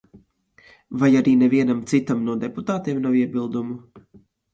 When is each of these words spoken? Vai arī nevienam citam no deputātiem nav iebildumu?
Vai 1.01 1.09
arī 1.19 1.33
nevienam 1.41 1.83
citam 1.91 2.23
no 2.29 2.35
deputātiem 2.45 3.03
nav 3.05 3.19
iebildumu? 3.21 3.77